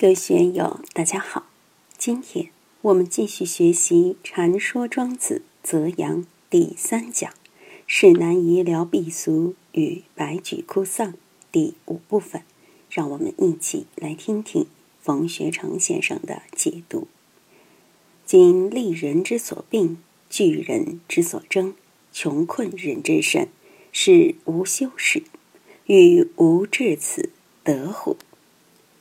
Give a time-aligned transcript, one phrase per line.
[0.00, 1.44] 各位学友，大家好！
[1.98, 2.48] 今天
[2.80, 7.30] 我们继续学习《禅说庄子泽阳》第三讲
[7.86, 11.12] “是难移疗避俗与白举哭丧”
[11.52, 12.44] 第五部分，
[12.88, 14.66] 让我们一起来听听
[15.02, 17.06] 冯学成先生的解读。
[18.24, 19.98] 今利人之所病，
[20.30, 21.74] 惧人之所争，
[22.10, 23.48] 穷困人之甚，
[23.92, 25.24] 是无修饰，
[25.84, 27.28] 欲无至此，
[27.62, 28.16] 得乎？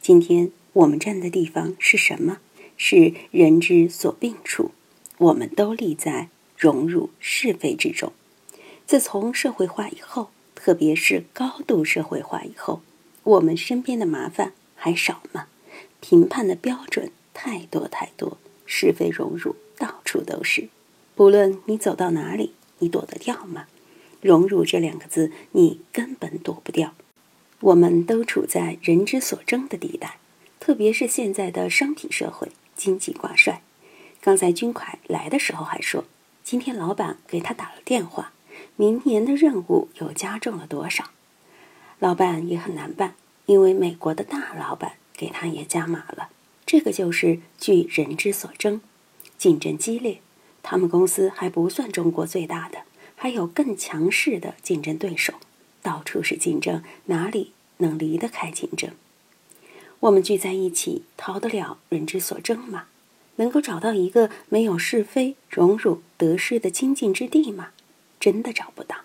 [0.00, 0.52] 今天。
[0.74, 2.38] 我们站的地方是什么？
[2.76, 4.72] 是人之所病处。
[5.18, 8.12] 我们都立在融入是非之中。
[8.84, 12.82] 自从社会化以后，特别是高度社会化以后，
[13.22, 15.46] 我们身边的麻烦还少吗？
[16.00, 20.68] 评判的标准太多太多，是非融入到处都是。
[21.14, 23.66] 不论你走到哪里，你躲得掉吗？
[24.20, 26.94] 融入这两个字，你根本躲不掉。
[27.60, 30.18] 我们都处在人之所争的地带。
[30.64, 33.60] 特别是现在的商品社会，经济挂帅。
[34.22, 36.06] 刚才军凯来的时候还说，
[36.42, 38.32] 今天老板给他打了电话，
[38.76, 41.10] 明年的任务又加重了多少？
[41.98, 46.30] 老板也很难办，因为美国的大老板给他也加码了。
[46.64, 48.80] 这个就是据人之所争，
[49.36, 50.22] 竞争激烈。
[50.62, 52.84] 他们公司还不算中国最大的，
[53.16, 55.34] 还有更强势的竞争对手，
[55.82, 58.92] 到处是竞争，哪里能离得开竞争？
[60.04, 62.88] 我们聚在一起，逃得了人之所争吗？
[63.36, 67.70] 能够找到一个没有是非、荣辱、得失的清净之地吗？
[68.20, 68.98] 真的找不到。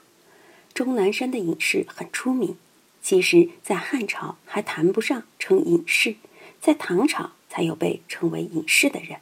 [0.74, 2.58] 钟南山的隐士很出名，
[3.02, 6.16] 其实，在汉朝还谈不上称隐士，
[6.60, 9.20] 在唐朝才有被称为隐士的人。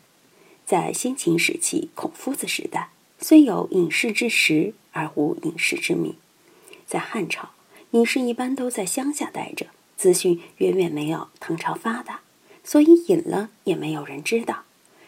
[0.65, 2.89] 在先秦时期，孔夫子时代，
[3.19, 6.15] 虽有隐士之实，而无隐士之名。
[6.87, 7.51] 在汉朝，
[7.91, 9.67] 隐士一般都在乡下待着。
[9.97, 12.21] 资讯远远没有唐朝发达，
[12.63, 14.63] 所以隐了也没有人知道。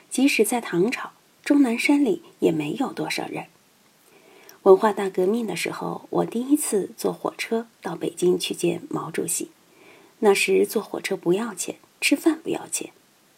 [0.10, 1.12] 即使在唐朝，
[1.46, 3.46] 终南山里也没有多少人。
[4.64, 9.52] 文化大革命的时候，我第一次坐火车到北京去见毛主席。
[10.20, 12.90] 那时坐火车不要钱，吃饭不要钱。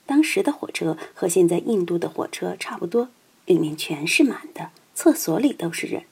[0.06, 3.10] 当时的火车和现在印度的火车差不多，
[3.46, 6.04] 里面全是满的，厕所里都是人。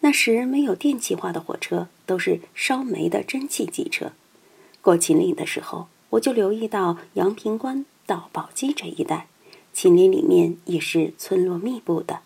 [0.00, 4.12] 那时没有电气化的火车，都是烧煤的蒸汽机车。
[4.88, 9.26] 过秦岭的时候，我就留意到阳平关到宝鸡这一带，
[9.70, 12.20] 秦岭里面也是村落密布的。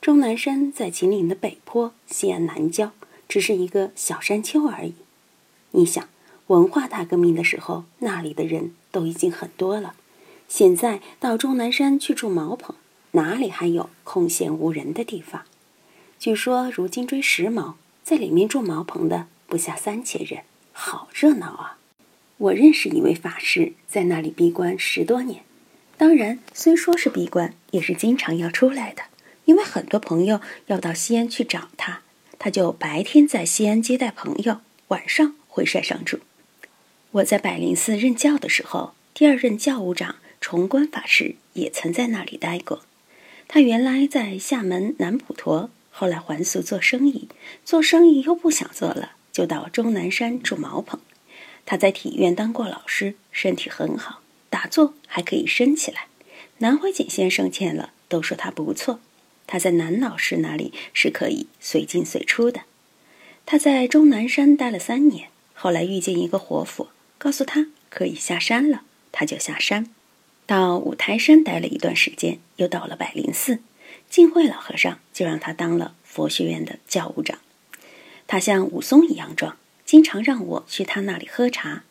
[0.00, 2.92] 终南山在秦岭的北坡，西安南郊，
[3.28, 4.94] 只是一个小山丘而已。
[5.72, 6.08] 你想，
[6.46, 9.94] 文化大革命的时候，那里的人都已经很多了。
[10.48, 12.74] 现在到终南山去住茅棚，
[13.10, 15.42] 哪里还有空闲无人的地方？
[16.18, 21.76] 据说如今追时髦，在里面住茅棚的不下三千人，好热闹啊！
[22.40, 25.42] 我认识一位法师，在那里闭关十多年。
[25.98, 29.02] 当然，虽说是闭关，也是经常要出来的，
[29.44, 32.00] 因为很多朋友要到西安去找他，
[32.38, 36.20] 他就白天在西安接待朋友，晚上回山上住。
[37.10, 42.80] 我在百灵寺任教的时候，第二任教务长崇观法师也曾在那里待过。
[43.48, 47.28] 他原来在厦门南普陀，后来还俗做生意，
[47.66, 50.98] 做生意又不想做了，就到终南山住茅棚。
[51.70, 56.08] 他在体院当过老师，身体很好，打坐还可以升起来。
[56.58, 58.98] 南怀瑾先生见了都说他不错。
[59.46, 62.62] 他在南老师那里是可以随进随出的。
[63.46, 66.88] 他在终南山待了三年，后来遇见一个活佛，
[67.18, 68.82] 告诉他可以下山了，
[69.12, 69.86] 他就下山。
[70.46, 73.60] 到五台山待了一段时间，又到了百灵寺，
[74.08, 77.38] 净慧老和尚就让他当了佛学院的教务长。
[78.26, 79.56] 他像武松一样壮。
[79.90, 81.82] 经常让我去他那里喝茶。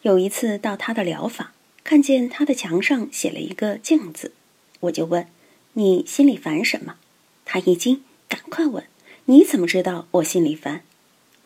[0.00, 1.50] 有一次到他的疗房，
[1.84, 4.32] 看见他的墙上写了一个“镜”字，
[4.80, 5.28] 我就问
[5.74, 6.96] ：“你心里烦什么？”
[7.44, 8.86] 他一惊，赶快问
[9.26, 10.84] ：“你怎么知道我心里烦？”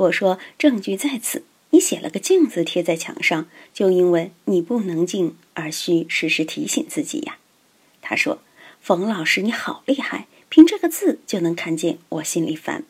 [0.06, 7.38] 我说：“证据在此，你写了个‘镜’字贴在墙上，就因为你不能静，而需时时提醒自己呀。”
[8.00, 8.38] 他说
[8.80, 12.84] ：“冯老师，你好厉害，凭这个字就能看见我心里烦。”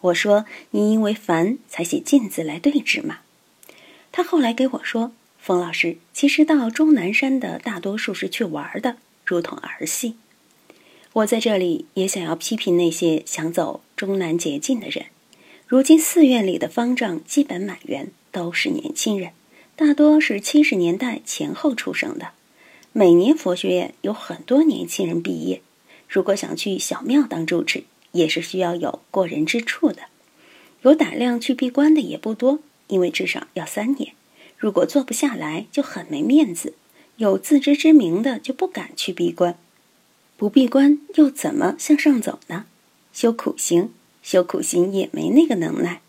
[0.00, 3.18] 我说：“你因为烦才写镜子来对质嘛。”
[4.12, 10.16] 他后来给我说：“冯老师，其实到终南山的大多数是去玩的，如同儿戏。”
[11.12, 15.06] 我在这里也想要批评那些想走终南捷径的人。
[15.66, 19.32] 如今寺院里的方丈基本满员都是年轻人，
[19.76, 22.30] 大多是七十年代前后出生的。
[22.92, 25.62] 每年佛学院有很多年轻人毕业，
[26.08, 27.84] 如果想去小庙当住持。
[28.12, 30.02] 也是需要有过人之处的，
[30.82, 34.14] 有胆量去闭关的也不多，因为至少要三年。
[34.56, 36.74] 如果做不下来，就很没面子。
[37.16, 39.58] 有自知之明的就不敢去闭关，
[40.36, 42.64] 不闭关又怎么向上走呢？
[43.12, 43.92] 修苦行，
[44.22, 46.00] 修苦行也没那个能耐。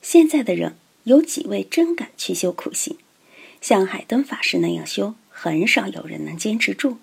[0.00, 2.96] 现在的人有几位真敢去修苦行？
[3.60, 6.98] 像海灯法师那样修，很少有人能坚持住。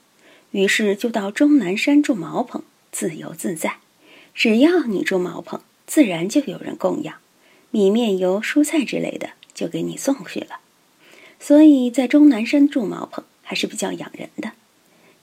[0.51, 3.79] 于是就到终南山住茅棚，自由自在。
[4.37, 7.15] 只要你住茅棚，自然就有人供养，
[7.71, 10.59] 米面油、蔬菜之类的就给你送去了。
[11.39, 14.51] 所以在终南山住茅棚还是比较养人的。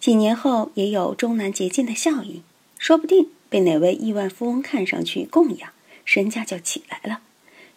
[0.01, 2.43] 几年后也有终南捷径的效应，
[2.77, 5.71] 说不定被哪位亿万富翁看上去供养，
[6.05, 7.21] 身价就起来了。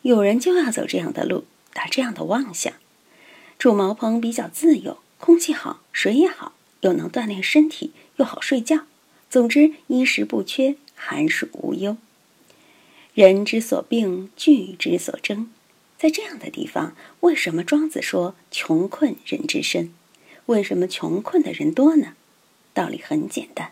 [0.02, 2.74] 有人就要走这样的路，打这样的妄想。
[3.60, 8.86] 住茅棚比较自由，空气好，水也好，又能锻炼身体，又好睡觉。
[9.30, 11.96] 总之，衣食不缺，寒暑无忧。
[13.14, 15.50] 人之所病，惧之所争。
[15.98, 19.94] 在这样的地方，为什么庄子说“穷困人之身”？
[20.48, 22.14] 为什么穷困的人多呢？
[22.74, 23.72] 道理很简单，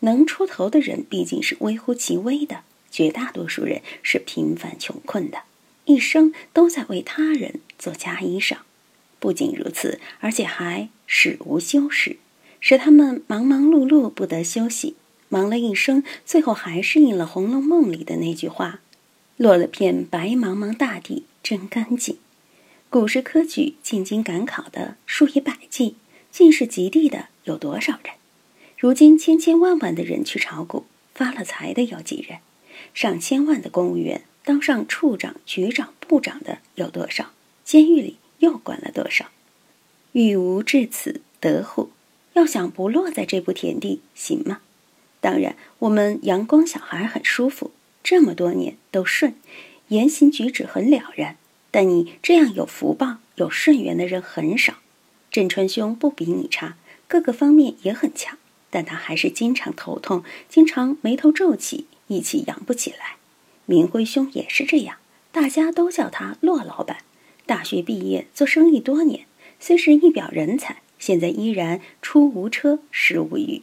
[0.00, 5.42] 能出头的人毕竟是微乎其微的，绝大多数人是平凡穷困的，
[5.86, 8.58] 一生都在为他人做嫁衣裳。
[9.18, 12.18] 不仅如此，而且还使无休止，
[12.60, 14.94] 使他们忙忙碌碌不得休息，
[15.34, 18.78] 忙了一生，最后还是应了《红楼梦》里的那句话
[19.36, 22.18] ：“落了片白茫茫大地。”真干净。
[22.88, 25.96] 古时科举进京赶考的数以百计，
[26.30, 28.14] 进士及第的有多少人？
[28.78, 32.38] 如今千千万万的人去炒股，发了财的有几人？
[32.94, 37.32] 上千万的公务员当上处长、局长、部长的有多少？
[37.64, 39.26] 监狱里又关了多少？
[40.12, 41.90] 欲无至此得乎？
[42.34, 44.60] 要想不落在这步田地，行吗？
[45.24, 47.70] 当然，我们阳光小孩很舒服，
[48.02, 49.34] 这么多年都顺。
[49.88, 51.38] 言行举止很了然，
[51.70, 54.74] 但你这样有福报、有顺缘的人很少。
[55.30, 56.76] 郑川兄不比你差，
[57.08, 58.36] 各个方面也很强，
[58.68, 63.16] 但他还是经常头痛，经常眉头皱起，意气扬不起来。
[63.64, 64.98] 明辉兄也是这样，
[65.32, 66.98] 大家都叫他骆老板。
[67.46, 69.24] 大学毕业做生意多年，
[69.58, 73.62] 虽是一表人才，现在依然出无车，食无鱼。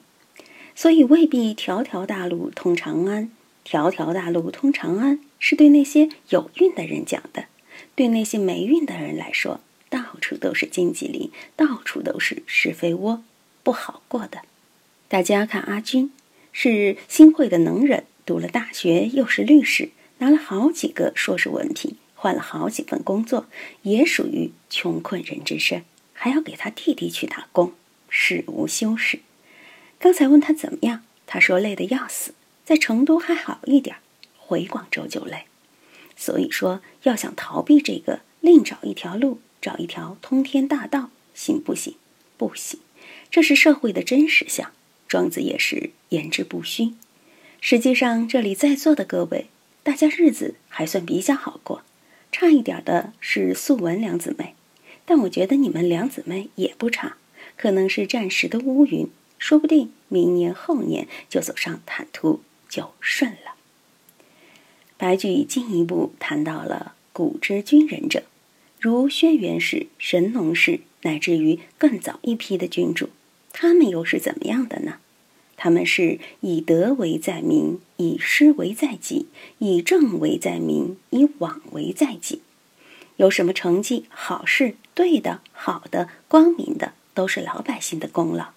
[0.82, 3.30] 所以未必条条大路通长安，
[3.64, 5.20] 条条大路通长安。
[5.38, 7.46] 是对那些有运的人讲的，
[7.94, 9.60] 对那些没运的人来说，
[9.92, 13.24] 到处都是荆棘林，到处都是是非窝，
[13.62, 14.42] 不好过的。
[15.08, 16.12] 大家看阿军，
[16.52, 23.46] 是新会的能人，读了大学，又是律师，拿了好几个硕士文凭，换了好几份工作，
[23.84, 25.84] 也属于穷困人之身，
[26.14, 27.74] 还要给他弟弟去打工，
[28.10, 29.20] 事无休止。
[30.02, 32.34] 刚才问他怎么样，他说累得要死，
[32.66, 33.98] 在成都还好一点。
[34.36, 35.46] 回广州就累，
[36.18, 41.94] 所以说要想逃避这个，另找一条路，找一条通天大道，行不行？
[42.36, 42.80] 不行，
[43.30, 44.72] 这是社会的真实相。
[45.08, 46.94] 庄子也是言之不虚。
[47.60, 49.50] 实际上，这里在座的各位，
[49.84, 51.84] 大家日子还算比较好过，
[52.32, 54.56] 差一点的是素文两姊妹，
[55.06, 57.18] 但我觉得你们两姊妹也不差，
[57.56, 59.08] 可能是暂时的乌云，
[59.42, 63.56] 说不定明年后年就走上坦途，就顺了。
[64.98, 68.22] 白居易进一步谈到了古之军人者，
[68.80, 73.10] 如轩辕氏、神农氏，乃至于更早一批的君主，
[73.52, 75.00] 他们又是怎么样的呢？
[75.58, 79.26] 他们是以德为在民，以失为在己，
[79.58, 82.44] 以正为在民，以枉为在己。
[83.18, 88.50] 有什么成绩、好事、对的、好的、光明的，都是老百姓的功劳。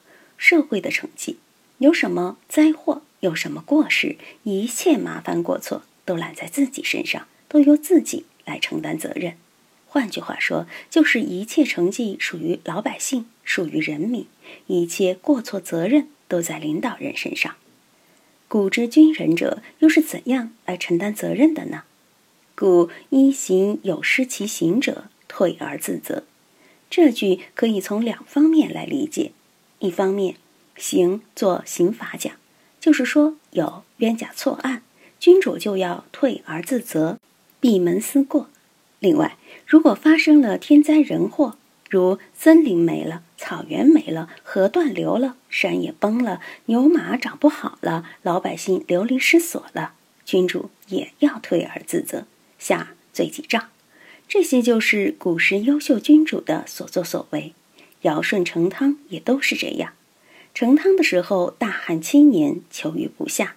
[0.46, 1.38] 社会的成绩，
[1.78, 5.84] 有什么灾祸，有什么过失，一切麻烦过错。
[6.04, 9.38] 都揽在自己身上，都由自己来承担责任。
[9.86, 14.26] 换句话说，就是一切成绩属于老百姓，属于人民；
[14.66, 17.54] 一切过错责任都在领导人身上。
[18.46, 21.84] 古之军人者，又是怎样来承担责任的呢？
[22.54, 26.24] 故一行有失其行者，退而自责。
[26.90, 29.32] 这句可以从两方面来理解：
[29.84, 30.36] 一方面，
[30.76, 32.32] 刑做刑法讲，
[32.80, 34.80] 就是说有冤假错案。
[35.20, 37.18] 君主就要退而自责，
[37.60, 38.48] 闭门思过。
[38.98, 39.36] 另外，
[39.66, 41.58] 如果发生了天灾人祸，
[41.90, 49.92] 如森林没了、草原没了、河断流了、山也崩了、牛马长不好了、老百姓流离失所了，
[50.24, 52.24] 君主也要退而自责，
[52.58, 53.64] 下罪己诏。
[54.26, 57.52] 这些就是古时优秀君主的所作所为。
[58.04, 59.92] 尧舜成汤也都是这样。
[60.54, 63.56] 成汤的时候，大旱七年，求雨不下。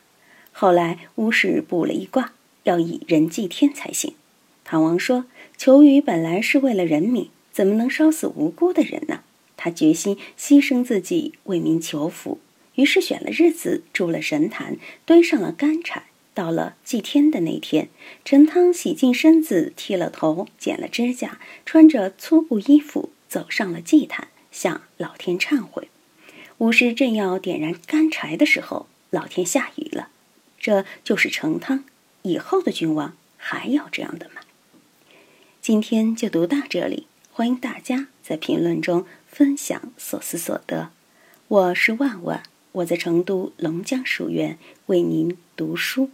[0.51, 4.15] 后来巫师卜了一卦，要以人祭天才行。
[4.63, 5.25] 唐王说
[5.55, 9.21] ：“求雨本来是为了人民，怎么能烧死无辜的人呢？”
[9.55, 12.39] 他决心牺牲自己为民求福，
[12.75, 16.03] 于是选了日子，筑了神坛，堆上了干柴。
[16.33, 17.89] 到了祭天的那天，
[18.23, 25.89] 陈汤洗净身子，剃了头，剪了指甲，穿着粗布衣服，走上了祭坛，向老天忏悔。
[26.57, 30.09] 巫师正要点燃干柴的时候，老天下雨了。
[30.57, 31.83] 这就是成汤。
[32.23, 34.41] 以后的君王还要这样的吗？
[35.61, 40.89] 今天就读到这里，欢迎大家在评论中分享所思所得。
[41.47, 46.09] 我是万万，我在成都龙江书院为您读书。